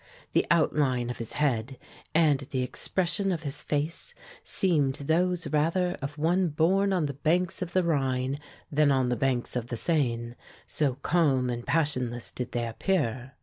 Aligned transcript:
The 0.31 0.47
outline 0.49 1.11
of 1.11 1.19
his 1.19 1.33
head 1.33 1.77
and 2.15 2.39
the 2.49 2.63
expression 2.63 3.31
of 3.31 3.43
his 3.43 3.61
face 3.61 4.15
seemed 4.43 4.95
those 4.95 5.45
rather 5.49 5.95
of 6.01 6.17
one 6.17 6.47
born 6.47 6.91
on 6.91 7.05
the 7.05 7.13
banks 7.13 7.61
of 7.61 7.73
the 7.73 7.83
Rhine 7.83 8.39
than 8.71 8.91
on 8.91 9.09
the 9.09 9.15
banks 9.15 9.55
of 9.55 9.67
the 9.67 9.77
Seine, 9.77 10.33
so 10.65 10.95
calm 11.03 11.51
and 11.51 11.67
passionless 11.67 12.31
did 12.31 12.51
they 12.51 12.67
appear. 12.67 13.33